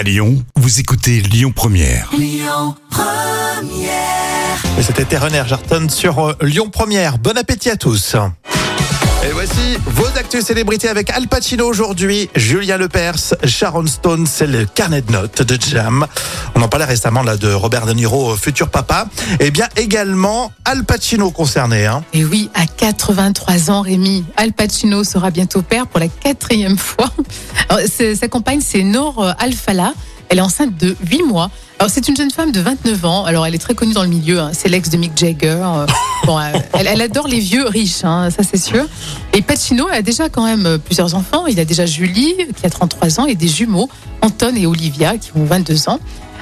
[0.00, 2.08] À Lyon, vous écoutez Lyon Première.
[4.78, 7.18] Et c'était Terrener Jarton sur euh, Lyon Première.
[7.18, 8.16] Bon appétit à tous.
[9.22, 14.64] Et voici vos actus célébrités avec Al Pacino aujourd'hui, Julien Lepers, Sharon Stone, c'est le
[14.64, 16.06] carnet de notes de Jam.
[16.54, 19.06] On en parlait récemment là de Robert De Niro, euh, futur papa.
[19.38, 21.86] Et bien également Al Pacino concerné.
[21.86, 22.02] Hein.
[22.12, 27.10] Et oui, à 83 ans, Rémi, Al Pacino sera bientôt père pour la quatrième fois.
[27.88, 29.92] Sa compagne, c'est Nour euh, Al-Fala.
[30.30, 31.50] Elle est enceinte de 8 mois.
[31.80, 33.24] Alors, c'est une jeune femme de 29 ans.
[33.24, 34.38] Alors, elle est très connue dans le milieu.
[34.38, 34.50] hein.
[34.52, 35.58] C'est l'ex de Mick Jagger.
[35.62, 35.86] Euh,
[36.26, 38.84] Bon, euh, elle, elle adore les vieux riches, hein, ça c'est sûr.
[39.32, 41.46] Et Pacino a déjà quand même euh, plusieurs enfants.
[41.46, 43.88] Il a déjà Julie, qui a 33 ans, et des jumeaux,
[44.20, 45.98] Anton et Olivia, qui ont 22 ans.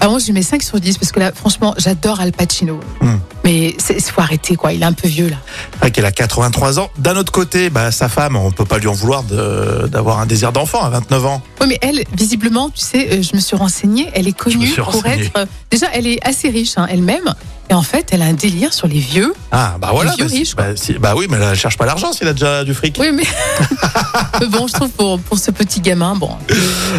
[0.00, 2.78] Alors moi, je lui mets 5 sur 10 parce que là, franchement, j'adore Al Pacino.
[3.00, 3.16] Hmm.
[3.44, 4.72] Mais il faut arrêter, quoi.
[4.72, 5.36] Il est un peu vieux, là.
[5.72, 6.90] C'est vrai qu'elle a 83 ans.
[6.98, 10.52] D'un autre côté, bah, sa femme, on peut pas lui en vouloir d'avoir un désir
[10.52, 11.42] d'enfant à 29 ans.
[11.60, 15.04] Oui, mais elle, visiblement, tu sais, euh, je me suis renseignée, elle est connue pour
[15.06, 15.30] être.
[15.36, 17.34] euh, déjà, elle est assez riche hein, elle-même.
[17.70, 19.32] Et en fait, elle a un délire sur les vieux.
[19.50, 20.12] Ah bah voilà.
[20.14, 22.64] vieux bah, riches, bah, si- bah oui, mais elle cherche pas l'argent s'il a déjà
[22.64, 22.96] du fric.
[23.00, 23.22] Oui, mais.
[24.50, 26.30] Bon, je trouve pour, pour ce petit gamin, bon.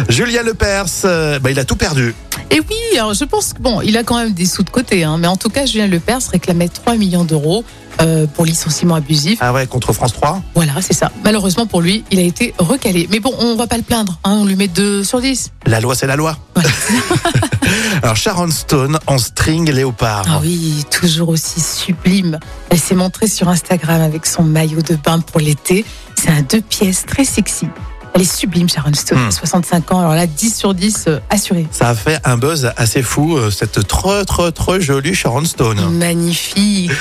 [0.08, 2.14] Julien Lepers, euh, bah, il a tout perdu.
[2.50, 5.04] Et oui, alors je pense que bon, il a quand même des sous de côté,
[5.04, 7.64] hein, mais en tout cas, Julien Lepers réclamait 3 millions d'euros
[8.00, 9.38] euh, pour licenciement abusif.
[9.40, 10.42] Ah ouais, contre France 3.
[10.54, 11.10] Voilà, c'est ça.
[11.22, 13.08] Malheureusement pour lui, il a été recalé.
[13.10, 15.52] Mais bon, on va pas le plaindre, hein, on lui met 2 sur 10.
[15.66, 16.36] La loi, c'est la loi.
[16.54, 16.70] Voilà.
[18.02, 20.24] Alors Sharon Stone en string léopard.
[20.28, 22.38] Ah oui, toujours aussi sublime.
[22.70, 25.84] Elle s'est montrée sur Instagram avec son maillot de bain pour l'été.
[26.16, 27.66] C'est un deux pièces très sexy.
[28.14, 29.30] Elle est sublime, Sharon Stone, Hmm.
[29.30, 29.98] 65 ans.
[29.98, 31.66] Alors là, 10 sur 10 euh, assuré.
[31.72, 35.80] Ça a fait un buzz assez fou, euh, cette trop trop trop jolie Sharon Stone.
[35.98, 36.92] Magnifique.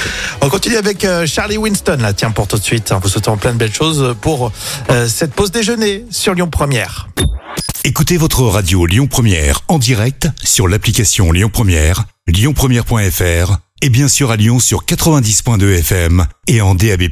[0.41, 2.91] On continue avec euh, Charlie Winston, là, tiens, pour tout de suite.
[2.91, 4.51] hein, Vous souhaitons plein de belles choses pour
[4.89, 7.07] euh, cette pause déjeuner sur Lyon Première.
[7.83, 14.31] Écoutez votre radio Lyon Première en direct sur l'application Lyon Première, lyonpremière.fr et bien sûr
[14.31, 17.03] à Lyon sur 90.2 FM et en DAB+.